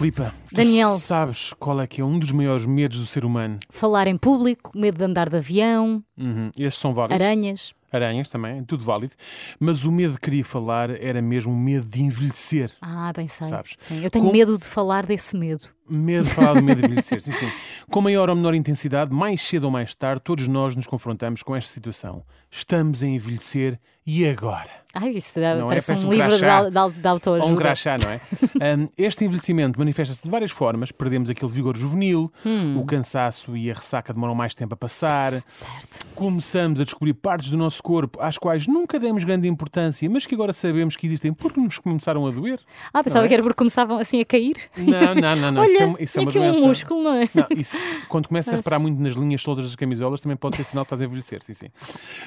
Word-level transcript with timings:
Filipa, 0.00 0.34
Daniel. 0.50 0.90
sabes 0.98 1.52
qual 1.58 1.80
é 1.80 1.86
que 1.86 2.00
é 2.00 2.04
um 2.04 2.18
dos 2.18 2.32
maiores 2.32 2.64
medos 2.66 2.98
do 2.98 3.06
ser 3.06 3.24
humano? 3.24 3.58
Falar 3.70 4.06
em 4.08 4.16
público, 4.16 4.72
medo 4.74 4.96
de 4.98 5.04
andar 5.04 5.28
de 5.28 5.36
avião, 5.36 6.02
Uhum. 6.18 6.50
Estes 6.58 6.80
são 6.80 6.92
válidos. 6.92 7.20
aranhas. 7.20 7.74
Aranhas 7.92 8.28
também, 8.30 8.62
tudo 8.64 8.84
válido. 8.84 9.14
Mas 9.58 9.84
o 9.84 9.90
medo 9.90 10.14
que 10.14 10.20
queria 10.20 10.44
falar 10.44 10.90
era 11.02 11.20
mesmo 11.20 11.52
o 11.52 11.56
medo 11.56 11.86
de 11.86 12.02
envelhecer. 12.02 12.70
Ah, 12.80 13.12
bem 13.14 13.26
sei. 13.26 13.48
Sabes? 13.48 13.74
Sim, 13.80 14.02
eu 14.04 14.08
tenho 14.10 14.26
Com- 14.26 14.32
medo 14.32 14.56
de 14.56 14.64
falar 14.64 15.04
desse 15.06 15.36
medo. 15.36 15.64
Medo 15.88 16.24
de 16.24 16.30
falar 16.30 16.54
do 16.54 16.62
medo 16.62 16.78
de 16.80 16.86
envelhecer, 16.86 17.20
sim, 17.20 17.32
sim. 17.32 17.46
Com 17.90 18.00
maior 18.02 18.30
ou 18.30 18.36
menor 18.36 18.54
intensidade, 18.54 19.12
mais 19.12 19.42
cedo 19.42 19.64
ou 19.64 19.70
mais 19.70 19.94
tarde, 19.96 20.22
todos 20.22 20.46
nós 20.46 20.76
nos 20.76 20.86
confrontamos 20.86 21.42
com 21.42 21.56
esta 21.56 21.72
situação. 21.72 22.22
Estamos 22.48 23.02
a 23.02 23.06
envelhecer 23.06 23.80
e 24.06 24.26
agora? 24.26 24.80
Ai, 24.92 25.10
isso 25.10 25.38
dá- 25.38 25.54
Não 25.54 25.66
é? 25.66 25.68
parece 25.68 25.86
Parece 25.88 26.04
um, 26.04 26.08
um 26.08 26.12
livro 26.12 26.30
de, 26.32 27.00
de, 27.00 27.06
autoajuda. 27.08 27.44
Ou 27.46 27.52
um 27.52 27.56
crachá, 27.56 27.96
não 27.98 28.10
é? 28.10 28.20
Um, 28.60 28.88
este 28.98 29.24
envelhecimento 29.24 29.78
manifesta-se 29.78 30.22
de 30.22 30.28
várias 30.28 30.50
formas. 30.50 30.92
Perdemos 30.92 31.30
aquele 31.30 31.50
vigor 31.50 31.74
juvenil, 31.74 32.30
Hum. 32.44 32.76
o 32.78 32.84
cansaço 32.84 33.56
e 33.56 33.70
a 33.70 33.74
ressaca 33.74 34.12
demoram 34.12 34.34
mais 34.34 34.54
tempo 34.54 34.74
a 34.74 34.76
passar. 34.76 35.42
Certo. 35.48 36.04
Começamos 36.14 36.78
a 36.78 36.84
descobrir 36.84 37.14
partes 37.14 37.50
do 37.50 37.56
nosso 37.56 37.82
corpo 37.82 38.20
às 38.20 38.36
quais 38.36 38.66
nunca 38.66 38.98
demos 39.00 39.24
grande 39.24 39.48
importância, 39.48 40.10
mas 40.10 40.26
que 40.26 40.34
agora 40.34 40.52
sabemos 40.52 40.94
que 40.94 41.06
existem 41.06 41.32
porque 41.32 41.58
nos 41.58 41.78
começaram 41.78 42.26
a 42.26 42.30
doer. 42.30 42.60
Ah, 42.92 43.02
pensava 43.02 43.24
é? 43.24 43.28
que 43.28 43.34
era 43.34 43.42
porque 43.42 43.56
começavam 43.56 43.96
assim 43.98 44.20
a 44.20 44.24
cair. 44.26 44.56
Não, 44.76 45.14
não, 45.14 45.36
não, 45.36 45.52
não. 45.52 45.62
Olha, 45.62 45.70
isso, 45.70 45.78
tem- 45.78 45.96
isso 46.04 46.18
é 46.18 46.22
uma 46.22 46.30
doença. 46.32 46.58
um 46.58 46.66
músculo, 46.66 47.02
não 47.04 47.14
é? 47.14 47.28
Não, 47.34 47.46
isso, 47.56 47.76
quando 48.08 48.28
começas 48.28 48.54
a 48.54 48.56
reparar 48.56 48.78
muito 48.78 49.00
nas 49.00 49.14
linhas 49.14 49.42
soltas 49.42 49.64
das 49.64 49.76
camisolas, 49.76 50.20
também 50.20 50.36
pode 50.36 50.56
ser 50.56 50.64
sinal 50.64 50.84
que 50.84 50.88
estás 50.88 51.02
a 51.02 51.04
envelhecer, 51.04 51.42
sim, 51.42 51.54
sim. 51.54 51.68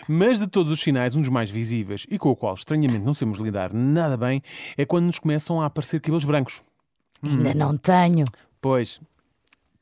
Mas 0.07 0.39
de 0.39 0.47
todos 0.47 0.71
os 0.71 0.81
sinais, 0.81 1.15
um 1.15 1.21
dos 1.21 1.29
mais 1.29 1.49
visíveis 1.49 2.05
e 2.09 2.17
com 2.17 2.29
o 2.29 2.35
qual 2.35 2.55
estranhamente 2.55 3.05
não 3.05 3.13
sabemos 3.13 3.39
lidar 3.39 3.73
nada 3.73 4.17
bem 4.17 4.41
é 4.77 4.85
quando 4.85 5.05
nos 5.05 5.19
começam 5.19 5.61
a 5.61 5.65
aparecer 5.65 5.99
cabelos 5.99 6.25
brancos. 6.25 6.61
Ainda 7.21 7.53
não 7.53 7.77
tenho. 7.77 8.25
Pois, 8.59 8.99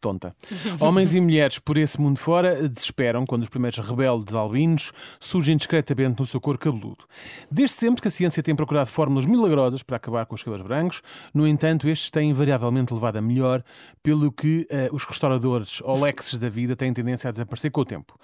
tonta. 0.02 0.36
Homens 0.80 1.14
e 1.14 1.22
mulheres 1.22 1.60
por 1.60 1.78
esse 1.78 2.02
mundo 2.02 2.18
fora 2.18 2.68
desesperam 2.68 3.26
quando 3.26 3.44
os 3.44 3.50
primeiros 3.50 3.80
rebeldes 3.88 4.34
albinos 4.34 4.92
surgem 5.20 5.56
discretamente 5.56 6.20
no 6.20 6.26
seu 6.26 6.42
corpo 6.42 6.60
cabeludo. 6.60 7.04
Desde 7.50 7.78
sempre 7.78 8.02
que 8.02 8.08
a 8.08 8.12
ciência 8.12 8.42
tem 8.44 8.56
procurado 8.56 8.90
fórmulas 8.90 9.26
milagrosas 9.26 9.84
para 9.84 9.98
acabar 9.98 10.26
com 10.26 10.36
os 10.36 10.44
cabelos 10.44 10.66
brancos, 10.66 11.02
no 11.34 11.48
entanto, 11.48 11.88
estes 11.88 12.10
têm 12.10 12.32
invariavelmente 12.32 12.94
levado 12.94 13.18
a 13.18 13.22
melhor, 13.22 13.64
pelo 14.02 14.32
que 14.32 14.66
eh, 14.70 14.90
os 14.92 15.06
restauradores 15.06 15.82
Olexes 15.84 16.40
da 16.40 16.50
vida 16.50 16.76
têm 16.76 16.92
tendência 16.92 17.28
a 17.28 17.32
desaparecer 17.32 17.70
com 17.72 17.82
o 17.82 17.86
tempo. 17.86 18.20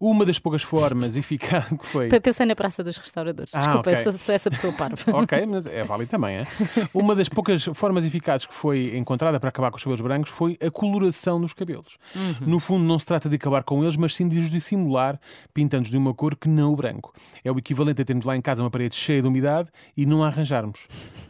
Uma 0.00 0.24
das 0.24 0.38
poucas 0.38 0.62
formas 0.62 1.14
eficazes 1.14 1.68
que 1.78 1.86
foi. 1.86 2.08
Pensei 2.20 2.46
na 2.46 2.56
Praça 2.56 2.82
dos 2.82 2.96
Restauradores. 2.96 3.54
Ah, 3.54 3.58
Desculpa, 3.58 3.90
ok. 3.90 4.12
sou, 4.12 4.34
essa 4.34 4.50
pessoa 4.50 4.72
parva. 4.72 4.96
Ok, 5.12 5.44
mas 5.46 5.66
é 5.66 5.84
válido 5.84 6.10
também, 6.10 6.36
é? 6.38 6.46
Uma 6.94 7.14
das 7.14 7.28
poucas 7.28 7.64
formas 7.74 8.04
eficazes 8.06 8.46
que 8.46 8.54
foi 8.54 8.96
encontrada 8.96 9.38
para 9.38 9.50
acabar 9.50 9.70
com 9.70 9.76
os 9.76 9.84
cabelos 9.84 10.00
brancos 10.00 10.30
foi 10.30 10.56
a 10.64 10.70
coloração 10.70 11.38
dos 11.40 11.52
cabelos. 11.52 11.98
No 12.40 12.58
fundo, 12.58 12.84
não 12.84 12.98
se 12.98 13.04
trata 13.04 13.28
de 13.28 13.36
acabar 13.36 13.62
com 13.62 13.82
eles, 13.82 13.96
mas 13.96 14.14
sim 14.14 14.26
de 14.26 14.38
os 14.38 14.50
dissimular, 14.50 15.20
pintando-os 15.52 15.90
de 15.90 15.98
uma 15.98 16.14
cor 16.14 16.34
que 16.34 16.48
não 16.48 16.72
o 16.72 16.76
branco. 16.76 17.12
É 17.44 17.52
o 17.52 17.58
equivalente 17.58 18.00
a 18.00 18.04
termos 18.04 18.24
lá 18.24 18.34
em 18.34 18.40
casa 18.40 18.62
uma 18.62 18.70
parede 18.70 18.94
cheia 18.96 19.20
de 19.20 19.28
umidade 19.28 19.68
e 19.94 20.06
não 20.06 20.24
a 20.24 20.28
arranjarmos. 20.28 20.86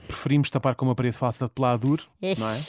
Preferimos 0.07 0.49
tapar 0.51 0.77
com 0.77 0.84
uma 0.84 0.95
parede 0.95 1.17
falsa 1.17 1.47
de 1.47 1.51
peladuro, 1.51 2.05
não 2.23 2.49
é? 2.51 2.61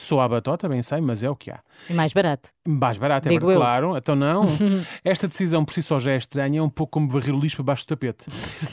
Só 0.00 0.20
a 0.20 0.28
batota, 0.28 0.68
bem 0.68 0.80
sei, 0.80 1.00
mas 1.00 1.24
é 1.24 1.28
o 1.28 1.34
que 1.34 1.50
há. 1.50 1.58
E 1.90 1.92
mais 1.92 2.12
barato. 2.12 2.50
Mais 2.66 2.96
barato, 2.98 3.26
é 3.26 3.32
Digo 3.32 3.50
eu. 3.50 3.56
claro. 3.56 3.96
Então 3.96 4.14
não. 4.14 4.44
Esta 5.04 5.26
decisão 5.26 5.64
por 5.64 5.74
si 5.74 5.82
só 5.82 5.98
já 5.98 6.12
é 6.12 6.16
estranha, 6.16 6.60
é 6.60 6.62
um 6.62 6.70
pouco 6.70 6.92
como 6.92 7.08
varrer 7.08 7.34
o 7.34 7.40
lixo 7.40 7.56
para 7.56 7.64
baixo 7.64 7.84
do 7.84 7.88
tapete. 7.88 8.26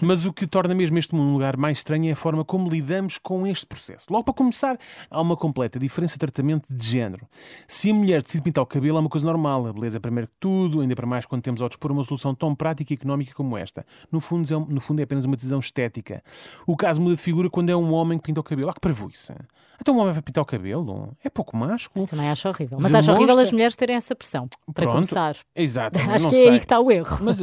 Mas 0.03 0.27
o 0.27 0.31
que 0.31 0.45
torna 0.45 0.75
mesmo 0.75 0.99
este 0.99 1.15
mundo 1.15 1.29
um 1.29 1.33
lugar 1.33 1.57
mais 1.57 1.79
estranho 1.79 2.07
é 2.09 2.11
a 2.11 2.15
forma 2.15 2.45
como 2.45 2.69
lidamos 2.69 3.17
com 3.17 3.47
este 3.47 3.65
processo. 3.65 4.05
Logo 4.11 4.23
para 4.23 4.35
começar, 4.35 4.77
há 5.09 5.19
uma 5.19 5.35
completa 5.35 5.79
diferença 5.79 6.13
de 6.13 6.19
tratamento 6.19 6.71
de 6.71 6.85
género. 6.85 7.27
Se 7.67 7.89
a 7.89 7.93
mulher 7.93 8.21
decide 8.21 8.43
pintar 8.43 8.63
o 8.63 8.67
cabelo 8.67 8.97
é 8.99 9.01
uma 9.01 9.09
coisa 9.09 9.25
normal, 9.25 9.65
a 9.65 9.73
beleza 9.73 9.97
é 9.97 9.99
primeiro 9.99 10.27
que 10.27 10.35
tudo, 10.39 10.81
ainda 10.81 10.95
para 10.95 11.07
mais 11.07 11.25
quando 11.25 11.41
temos 11.41 11.59
ao 11.59 11.67
dispor 11.67 11.91
uma 11.91 12.03
solução 12.03 12.35
tão 12.35 12.53
prática 12.53 12.93
e 12.93 12.95
económica 12.95 13.33
como 13.33 13.57
esta. 13.57 13.83
No 14.11 14.19
fundo, 14.19 14.47
é, 14.53 14.73
no 14.73 14.79
fundo 14.79 14.99
é 14.99 15.03
apenas 15.03 15.25
uma 15.25 15.35
decisão 15.35 15.57
estética. 15.57 16.21
O 16.67 16.77
caso 16.77 17.01
muda 17.01 17.15
de 17.15 17.21
figura 17.23 17.49
quando 17.49 17.71
é 17.71 17.75
um 17.75 17.91
homem 17.93 18.19
que 18.19 18.25
pinta 18.25 18.39
o 18.39 18.43
cabelo. 18.43 18.69
Ah, 18.69 18.73
que 18.73 18.79
prejuízo. 18.79 19.33
Então 19.81 19.95
um 19.95 19.99
homem 19.99 20.13
vai 20.13 20.21
pintar 20.21 20.41
o 20.41 20.45
cabelo? 20.45 21.14
É 21.23 21.29
pouco 21.29 21.55
másculo. 21.57 22.05
Também 22.05 22.29
acho 22.29 22.47
horrível. 22.47 22.77
Mas 22.79 22.93
acho 22.93 23.09
horrível 23.11 23.27
Demonstra- 23.27 23.43
as 23.43 23.51
mulheres 23.51 23.75
terem 23.75 23.95
essa 23.95 24.15
pressão. 24.15 24.47
Para 24.73 24.83
Pronto. 24.83 24.93
começar. 24.93 25.35
Exato. 25.55 25.97
Acho 26.11 26.27
que 26.27 26.35
é 26.35 26.41
sei. 26.43 26.49
aí 26.51 26.59
que 26.59 26.65
está 26.65 26.79
o 26.79 26.91
erro. 26.91 27.17
Mas, 27.21 27.39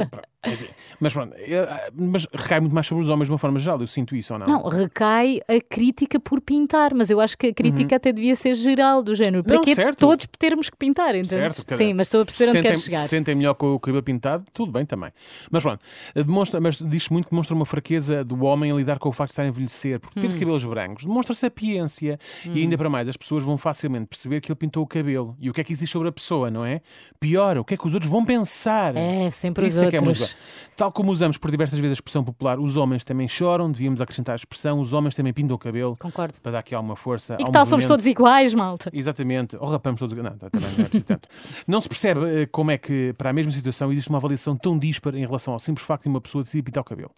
mas 1.01 1.13
pronto, 1.13 1.35
é, 1.37 1.91
mas 1.95 2.27
recai 2.33 2.61
muito 2.61 2.75
mais 2.75 2.87
sobre 2.87 3.05
os 3.05 3.11
homens 3.11 3.27
de 3.27 3.33
uma 3.33 3.39
forma 3.39 3.59
geral, 3.59 3.81
eu 3.81 3.87
sinto 3.87 4.15
isso 4.17 4.33
ou 4.33 4.39
não? 4.39 4.47
Não, 4.47 4.69
recai 4.69 5.41
a 5.49 5.61
crítica 5.61 6.19
por 6.19 6.41
pintar, 6.41 6.95
mas 6.95 7.11
eu 7.11 7.21
acho 7.21 7.37
que 7.39 7.49
a 7.49 7.55
crítica 7.55 7.97
até 7.97 8.13
devia 8.13 8.35
ser 8.35 8.55
geral, 8.55 9.03
do 9.03 9.15
género. 9.15 9.43
Para 9.43 9.53
Uhum. 9.53 9.59
Não, 9.59 9.65
que 9.65 9.75
certo. 9.75 9.99
todos 9.99 10.27
termos 10.39 10.69
que 10.69 10.77
pintar, 10.77 11.15
então? 11.15 11.39
Certo, 11.39 11.77
Sim, 11.77 11.95
mas 11.95 12.07
estou 12.09 12.23
a 12.23 12.25
perceber 12.25 12.51
onde 12.51 12.63
queres 12.63 12.83
chegar. 12.83 13.03
Se 13.03 13.09
sentem 13.09 13.35
melhor 13.35 13.55
com 13.55 13.75
o 13.75 13.81
cabelo 13.81 14.03
pintado, 14.03 14.45
tudo 14.53 14.73
bem 14.73 14.85
também. 14.85 15.11
Mas 15.51 15.63
pronto, 15.63 15.85
demonstra, 16.15 16.61
mas 16.61 16.79
diz 16.79 17.09
muito 17.09 17.27
que 17.27 17.31
demonstra 17.31 17.55
uma 17.55 17.67
fraqueza 17.67 18.25
do 18.25 18.43
homem 18.45 18.73
a 18.73 18.75
lidar 18.75 18.99
com 18.99 19.09
o 19.09 19.13
facto 19.13 19.29
de 19.29 19.33
estar 19.35 19.43
a 19.43 19.47
envelhecer, 19.47 20.01
porque 20.01 20.19
Hum. 20.19 20.23
ter 20.31 20.39
cabelos 20.39 20.65
brancos 20.65 21.05
demonstra 21.05 21.35
sapiência 21.35 22.19
e 22.45 22.61
ainda 22.61 22.77
para 22.77 22.89
mais, 22.91 23.09
as 23.09 23.17
pessoas 23.17 23.45
vão 23.45 23.57
facilmente 23.57 24.07
perceber 24.07 24.41
que 24.41 24.51
ele 24.51 24.57
pintou 24.57 24.83
o 24.83 24.87
cabelo 24.87 25.37
e 25.41 25.49
o 25.49 25.53
que 25.53 25.61
é 25.61 25.65
que 25.65 25.73
isso 25.73 25.83
diz 25.83 25.91
sobre 25.91 26.09
a 26.09 26.13
pessoa, 26.13 26.51
não 26.51 26.65
é? 26.65 26.81
Pior, 27.21 27.59
o 27.59 27.65
que 27.65 27.75
é 27.75 27.77
que 27.77 27.87
os 27.87 27.95
outros 27.95 28.11
vão 28.11 28.25
pensar? 28.25 28.97
É, 28.97 29.31
sempre 29.31 29.67
os 29.67 29.75
Isso 29.75 29.85
é 29.85 29.91
que 29.91 29.97
é 29.97 30.01
muito 30.01 30.21
outros. 30.21 30.32
Tal 30.77 30.91
como 30.91 31.11
usamos 31.13 31.37
por 31.39 31.51
diversas 31.51 31.79
vezes 31.79 31.93
a 31.93 31.95
expressão 31.95 32.25
popular, 32.25 32.59
os 32.59 32.77
homens 32.77 33.05
também 33.05 33.29
choram, 33.29 33.71
devíamos 33.71 34.01
acrescentar 34.01 34.33
a 34.33 34.37
expressão, 34.37 34.81
os 34.81 34.93
homens 34.93 35.15
também 35.15 35.33
pintam 35.33 35.55
o 35.55 35.59
cabelo. 35.59 35.97
Concordo. 35.99 36.41
Para 36.41 36.53
dar 36.53 36.59
aqui 36.61 36.75
alguma 36.75 36.97
força. 36.97 37.37
E 37.39 37.45
que 37.45 37.53
tal 37.53 37.65
somos 37.67 37.87
todos 37.87 38.07
iguais, 38.07 38.55
malta? 38.55 38.91
Exatamente, 38.93 39.57
ou 39.59 39.69
rapamos 39.69 39.99
todos. 39.99 40.17
Não, 40.17 40.31
também 40.31 40.51
não 40.61 40.69
é 40.69 40.75
preciso 40.89 41.07
tanto. 41.07 41.29
Não 41.67 41.81
se 41.81 41.89
percebe 41.89 42.43
eh, 42.43 42.47
como 42.47 42.71
é 42.71 42.79
que, 42.79 43.13
para 43.19 43.31
a 43.31 43.33
mesma 43.33 43.53
situação, 43.53 43.93
existe 43.93 44.09
uma 44.09 44.19
avaliação 44.19 44.57
tão 44.57 44.79
dispara 44.79 45.19
em 45.19 45.27
relação 45.27 45.53
ao 45.53 45.59
simples 45.59 45.87
facto 45.87 46.05
de 46.05 46.09
uma 46.09 46.21
pessoa 46.21 46.43
decidir 46.43 46.63
pintar 46.63 46.81
o 46.81 46.85
cabelo. 46.85 47.11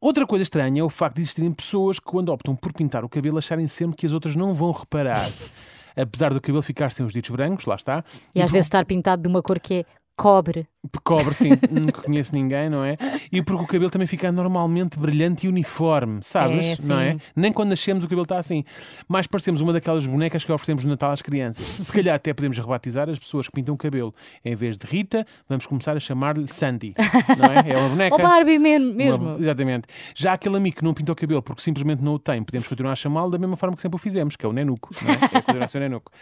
Outra 0.00 0.26
coisa 0.26 0.42
estranha 0.42 0.80
é 0.80 0.84
o 0.84 0.90
facto 0.90 1.16
de 1.16 1.22
existirem 1.22 1.50
pessoas 1.52 1.98
que, 1.98 2.04
quando 2.06 2.28
optam 2.28 2.54
por 2.54 2.72
pintar 2.72 3.04
o 3.04 3.08
cabelo, 3.08 3.38
acharem 3.38 3.66
sempre 3.66 3.96
que 3.96 4.06
as 4.06 4.12
outras 4.12 4.36
não 4.36 4.52
vão 4.54 4.70
reparar. 4.70 5.18
Apesar 5.96 6.34
do 6.34 6.40
cabelo 6.40 6.62
ficar 6.62 6.90
sem 6.92 7.06
os 7.06 7.12
ditos 7.12 7.30
brancos, 7.30 7.64
lá 7.66 7.74
está. 7.76 8.04
E 8.34 8.40
às 8.42 8.50
por- 8.50 8.54
vezes 8.54 8.66
estar 8.66 8.84
pintado 8.84 9.22
de 9.22 9.28
uma 9.28 9.42
cor 9.42 9.58
que 9.60 9.74
é 9.74 9.84
cobre. 10.16 10.66
Cobre, 11.02 11.34
sim, 11.34 11.50
nunca 11.70 12.02
conheço 12.02 12.34
ninguém, 12.34 12.68
não 12.68 12.84
é? 12.84 12.96
E 13.32 13.42
porque 13.42 13.62
o 13.62 13.66
cabelo 13.66 13.90
também 13.90 14.06
fica 14.06 14.30
normalmente 14.30 14.98
brilhante 14.98 15.46
e 15.46 15.48
uniforme, 15.48 16.20
sabes? 16.22 16.80
É, 16.84 16.86
não 16.86 17.00
é? 17.00 17.16
Nem 17.34 17.52
quando 17.52 17.70
nascemos 17.70 18.04
o 18.04 18.08
cabelo 18.08 18.22
está 18.22 18.38
assim. 18.38 18.64
Mais 19.08 19.26
parecemos 19.26 19.60
uma 19.60 19.72
daquelas 19.72 20.06
bonecas 20.06 20.44
que 20.44 20.52
oferecemos 20.52 20.84
no 20.84 20.90
Natal 20.90 21.10
às 21.12 21.22
crianças. 21.22 21.64
Se 21.64 21.92
calhar 21.92 22.14
até 22.14 22.32
podemos 22.34 22.58
rebatizar 22.58 23.08
as 23.08 23.18
pessoas 23.18 23.46
que 23.46 23.52
pintam 23.52 23.74
o 23.74 23.78
cabelo. 23.78 24.14
Em 24.44 24.54
vez 24.54 24.76
de 24.76 24.86
Rita, 24.86 25.26
vamos 25.48 25.66
começar 25.66 25.96
a 25.96 26.00
chamar-lhe 26.00 26.46
Sandy, 26.52 26.92
não 27.38 27.46
é? 27.46 27.70
É 27.72 27.78
uma 27.78 27.88
boneca. 27.88 28.16
Ou 28.16 28.22
Barbie 28.22 28.58
men- 28.58 28.78
Uma- 28.84 28.94
mesmo. 28.94 29.36
exatamente. 29.38 29.88
Já 30.14 30.34
aquele 30.34 30.56
amigo 30.56 30.76
que 30.76 30.84
não 30.84 30.94
pinta 30.94 31.12
o 31.12 31.16
cabelo 31.16 31.42
porque 31.42 31.62
simplesmente 31.62 32.02
não 32.02 32.14
o 32.14 32.18
tem, 32.18 32.42
podemos 32.42 32.68
continuar 32.68 32.92
a 32.92 32.96
chamá-lo 32.96 33.30
da 33.30 33.38
mesma 33.38 33.56
forma 33.56 33.74
que 33.76 33.82
sempre 33.82 33.96
o 33.96 33.98
fizemos, 33.98 34.36
que 34.36 34.44
é 34.44 34.48
o 34.48 34.52
Nenuco. 34.52 34.90
Não 35.02 35.10
é? 35.10 35.14
é 35.14 35.76
a 35.76 35.80
Nenuco. 35.80 36.12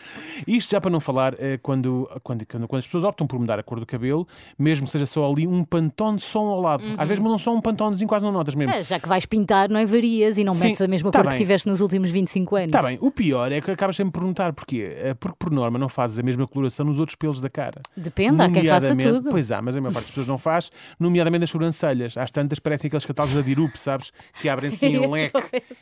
Isto 0.46 0.70
já 0.72 0.80
para 0.80 0.90
não 0.90 1.00
falar 1.00 1.34
eh, 1.38 1.58
quando, 1.62 2.08
quando, 2.22 2.46
quando 2.46 2.76
as 2.78 2.84
pessoas 2.86 3.04
optam 3.04 3.26
por 3.26 3.38
mudar 3.38 3.58
a 3.58 3.62
cor 3.62 3.78
do 3.80 3.86
cabelo, 3.86 4.26
mesmo 4.58 4.86
que 4.86 4.92
seja 4.92 5.06
só 5.06 5.30
ali 5.30 5.46
um 5.46 5.64
pantone 5.64 6.18
só 6.18 6.40
ao 6.40 6.60
lado. 6.60 6.82
Às 6.96 7.08
vezes 7.08 7.22
mandam 7.22 7.38
só 7.38 7.54
um 7.54 7.60
pantonezinho, 7.60 8.08
quase 8.08 8.24
não 8.24 8.32
notas 8.32 8.54
mesmo. 8.54 8.72
Uhum. 8.72 8.78
É, 8.78 8.82
já 8.84 8.98
que 9.00 9.08
vais 9.08 9.26
pintar, 9.26 9.68
não 9.68 9.78
é? 9.80 9.84
Varias 9.86 10.38
e 10.38 10.44
não 10.44 10.52
Sim, 10.52 10.68
metes 10.68 10.80
a 10.82 10.88
mesma 10.88 11.10
tá 11.10 11.18
cor 11.20 11.26
bem. 11.28 11.36
que 11.36 11.42
tiveste 11.42 11.68
nos 11.68 11.80
últimos 11.80 12.10
25 12.10 12.56
anos. 12.56 12.66
Está 12.68 12.82
bem, 12.82 12.98
o 13.00 13.10
pior 13.10 13.50
é 13.52 13.60
que 13.60 13.70
acabas 13.70 13.96
sempre 13.96 14.10
a 14.10 14.12
perguntar 14.20 14.52
porquê. 14.52 14.88
Eh, 14.90 15.14
Porque 15.14 15.36
por 15.38 15.50
norma 15.50 15.78
não 15.78 15.88
fazes 15.88 16.18
a 16.18 16.22
mesma 16.22 16.46
coloração 16.46 16.86
nos 16.86 16.98
outros 16.98 17.16
pelos 17.16 17.40
da 17.40 17.48
cara. 17.50 17.80
Depende, 17.96 18.40
há 18.42 18.50
quem 18.50 18.64
faça 18.64 18.94
tudo. 18.96 19.30
Pois 19.30 19.50
há, 19.52 19.60
mas 19.62 19.76
a 19.76 19.80
maior 19.80 19.92
parte 19.92 20.04
das 20.04 20.10
pessoas 20.10 20.26
não 20.28 20.38
faz, 20.38 20.70
nomeadamente 20.98 21.44
as 21.44 21.50
sobrancelhas. 21.50 22.16
Às 22.16 22.30
tantas 22.30 22.58
parecem 22.58 22.88
aqueles 22.88 23.04
catálogos 23.06 23.34
da 23.36 23.42
Dirup, 23.42 23.76
sabes? 23.76 24.12
Que 24.40 24.48
abrem 24.48 24.68
assim 24.68 24.86
em 24.86 25.06
leque. 25.10 25.32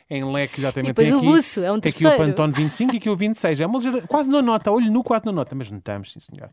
Em 0.09 0.23
leque, 0.31 0.59
exatamente. 0.61 0.89
E 0.89 0.93
depois 0.93 1.07
Tem 1.09 1.17
o 1.17 1.21
buço, 1.21 1.61
é 1.61 1.71
um 1.71 1.79
Tem 1.79 1.89
aqui 1.89 2.05
o 2.05 2.09
terceiro. 2.09 2.17
Pantone 2.31 2.53
25 2.53 2.93
e 2.93 2.97
aqui 2.97 3.09
o 3.09 3.15
26. 3.15 3.59
É 3.61 3.65
uma 3.65 3.77
ligeira- 3.79 4.01
quase 4.07 4.29
não 4.29 4.41
nota, 4.41 4.71
olho 4.71 4.91
nu 4.91 5.03
quase 5.03 5.25
não 5.25 5.33
nota, 5.33 5.55
mas 5.55 5.69
notamos, 5.71 6.11
sim 6.13 6.19
senhor. 6.19 6.49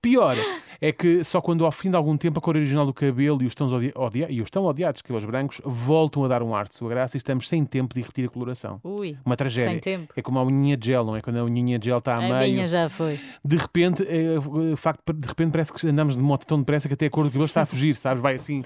Pior 0.00 0.36
é 0.80 0.92
que 0.92 1.24
só 1.24 1.40
quando 1.40 1.57
ao 1.64 1.72
fim 1.72 1.90
de 1.90 1.96
algum 1.96 2.16
tempo 2.16 2.38
a 2.38 2.42
cor 2.42 2.56
original 2.56 2.84
do 2.86 2.92
cabelo 2.94 3.42
e 3.42 3.46
os 3.46 3.54
tão, 3.54 3.66
odia 3.68 3.92
odia 3.94 4.26
e 4.30 4.40
os 4.42 4.50
tão 4.50 4.64
odiados 4.64 5.02
cabelos 5.02 5.24
brancos 5.24 5.60
voltam 5.64 6.24
a 6.24 6.28
dar 6.28 6.42
um 6.42 6.54
ar 6.54 6.68
de 6.68 6.74
sua 6.74 6.88
graça 6.88 7.16
e 7.16 7.18
estamos 7.18 7.48
sem 7.48 7.64
tempo 7.64 7.94
de 7.94 8.00
ir 8.00 8.02
repetir 8.04 8.26
a 8.26 8.28
coloração. 8.28 8.80
Ui, 8.84 9.16
Uma 9.24 9.36
tragédia. 9.36 9.70
sem 9.72 9.80
tempo. 9.80 10.12
É 10.16 10.22
como 10.22 10.38
a 10.38 10.44
unha 10.44 10.76
de 10.76 10.86
gel, 10.86 11.04
não 11.04 11.16
é? 11.16 11.20
Quando 11.20 11.36
a 11.38 11.44
unha 11.44 11.78
de 11.78 11.86
gel 11.86 11.98
está 11.98 12.14
a, 12.14 12.18
A 12.18 12.20
meio. 12.40 12.54
minha 12.54 12.66
já 12.66 12.88
foi. 12.88 13.18
De 13.44 13.56
repente, 13.56 14.02
o 14.02 14.76
facto 14.76 15.12
de 15.12 15.28
repente 15.28 15.52
parece 15.52 15.72
que 15.72 15.86
andamos 15.86 16.16
de 16.16 16.22
moto 16.22 16.46
tão 16.46 16.58
depressa 16.58 16.88
que 16.88 16.94
até 16.94 17.06
a 17.06 17.10
cor 17.10 17.24
do 17.24 17.30
cabelo 17.30 17.44
está 17.46 17.62
a 17.62 17.66
fugir, 17.66 17.94
sabes? 17.94 18.22
Vai 18.22 18.34
assim, 18.34 18.62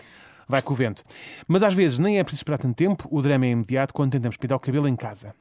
Vai 0.48 0.60
com 0.60 0.72
o 0.72 0.76
vento. 0.76 1.02
Mas 1.46 1.62
às 1.62 1.72
vezes 1.72 1.98
nem 1.98 2.18
é 2.18 2.24
preciso 2.24 2.40
esperar 2.40 2.58
tanto 2.58 2.74
tempo, 2.74 3.08
o 3.10 3.22
drama 3.22 3.46
é 3.46 3.50
imediato 3.50 3.94
quando 3.94 4.10
tentamos 4.10 4.36
pintar 4.36 4.56
o 4.56 4.60
cabelo 4.60 4.88
em 4.88 4.96
casa. 4.96 5.34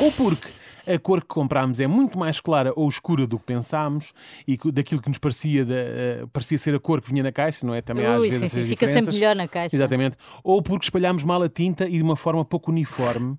Ou 0.00 0.10
porque 0.12 0.48
a 0.86 0.98
cor 0.98 1.20
que 1.20 1.28
comprámos 1.28 1.80
é 1.80 1.86
muito 1.86 2.18
mais 2.18 2.40
clara 2.40 2.72
ou 2.76 2.88
escura 2.88 3.26
do 3.26 3.38
que 3.38 3.44
pensámos 3.46 4.12
e 4.46 4.56
daquilo 4.72 5.00
que 5.02 5.08
nos 5.08 5.18
parecia, 5.18 5.64
da- 5.64 5.74
eh, 5.74 6.24
parecia 6.32 6.56
ser 6.58 6.74
a 6.74 6.80
cor 6.80 7.00
que 7.00 7.10
vinha 7.10 7.22
na 7.22 7.32
caixa, 7.32 7.66
não 7.66 7.74
é? 7.74 7.80
Também 7.82 8.06
às 8.06 8.18
Ui, 8.18 8.30
vezes 8.30 8.52
sim, 8.52 8.62
sim, 8.62 8.68
fica 8.68 8.86
sempre 8.88 9.14
melhor 9.14 9.34
na 9.36 9.48
caixa. 9.48 9.74
Exatamente. 9.74 10.16
Ou 10.44 10.62
porque 10.62 10.84
espalhámos 10.86 11.24
mal 11.24 11.42
a 11.42 11.48
tinta 11.48 11.86
e 11.86 11.92
de 11.96 12.02
uma 12.02 12.16
forma 12.16 12.44
pouco 12.44 12.70
uniforme. 12.70 13.36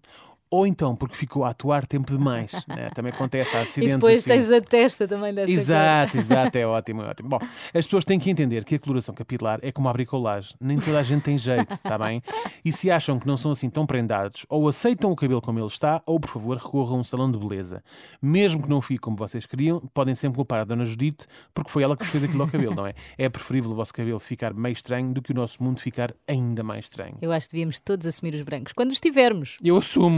Ou 0.49 0.65
então 0.65 0.95
porque 0.95 1.15
ficou 1.15 1.44
a 1.44 1.49
atuar 1.49 1.85
tempo 1.85 2.11
demais. 2.11 2.51
né? 2.67 2.89
Também 2.94 3.11
acontece, 3.11 3.55
há 3.55 3.59
E 3.59 3.63
acidentes 3.63 3.95
depois 3.95 4.19
assim. 4.19 4.29
tens 4.29 4.51
a 4.51 4.61
testa 4.61 5.07
também 5.07 5.33
dessa 5.33 5.47
cor. 5.47 5.53
Exato, 5.53 6.17
exato, 6.17 6.57
é 6.57 6.65
ótimo, 6.67 7.01
é 7.01 7.09
ótimo. 7.09 7.29
Bom, 7.29 7.39
as 7.73 7.85
pessoas 7.85 8.05
têm 8.05 8.19
que 8.19 8.29
entender 8.29 8.63
que 8.63 8.75
a 8.75 8.79
coloração 8.79 9.13
capilar 9.13 9.59
é 9.61 9.71
como 9.71 9.89
a 9.89 9.94
bricolagem. 9.94 10.55
Nem 10.59 10.79
toda 10.79 10.99
a 10.99 11.03
gente 11.03 11.23
tem 11.23 11.38
jeito, 11.38 11.73
está 11.73 11.97
bem? 11.97 12.21
E 12.63 12.71
se 12.71 12.89
acham 12.91 13.19
que 13.19 13.27
não 13.27 13.38
são 13.38 13.51
assim 13.51 13.69
tão 13.69 13.85
prendados, 13.85 14.45
ou 14.49 14.67
aceitam 14.67 15.11
o 15.11 15.15
cabelo 15.15 15.41
como 15.41 15.59
ele 15.59 15.67
está, 15.67 16.01
ou 16.05 16.19
por 16.19 16.29
favor 16.29 16.57
recorram 16.57 16.95
a 16.95 16.99
um 16.99 17.03
salão 17.03 17.29
de 17.31 17.38
beleza. 17.38 17.83
Mesmo 18.21 18.61
que 18.63 18.69
não 18.69 18.81
fique 18.81 18.99
como 18.99 19.17
vocês 19.17 19.45
queriam, 19.45 19.81
podem 19.94 20.15
sempre 20.15 20.35
culpar 20.38 20.61
a 20.61 20.63
Dona 20.63 20.85
Judite, 20.85 21.25
porque 21.53 21.69
foi 21.71 21.83
ela 21.83 21.95
que 21.95 22.03
vos 22.03 22.11
fez 22.11 22.23
aquilo 22.23 22.44
ao 22.44 22.49
cabelo, 22.49 22.75
não 22.75 22.85
é? 22.85 22.94
É 23.17 23.29
preferível 23.29 23.71
o 23.71 23.75
vosso 23.75 23.94
cabelo 23.94 24.19
ficar 24.19 24.53
meio 24.53 24.73
estranho 24.73 25.13
do 25.13 25.21
que 25.21 25.31
o 25.31 25.35
nosso 25.35 25.61
mundo 25.63 25.79
ficar 25.79 26.13
ainda 26.27 26.63
mais 26.63 26.85
estranho. 26.85 27.17
Eu 27.21 27.31
acho 27.31 27.47
que 27.47 27.53
devíamos 27.53 27.79
todos 27.79 28.05
assumir 28.07 28.33
os 28.33 28.41
brancos. 28.41 28.73
Quando 28.73 28.91
os 28.91 28.99
tivermos. 28.99 29.57
Eu 29.63 29.77
assumo. 29.77 30.17